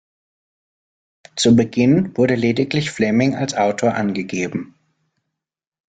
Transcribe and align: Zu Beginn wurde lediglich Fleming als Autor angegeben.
Zu 1.35 1.55
Beginn 1.55 2.17
wurde 2.17 2.33
lediglich 2.33 2.89
Fleming 2.89 3.35
als 3.35 3.53
Autor 3.53 3.93
angegeben. 3.93 4.73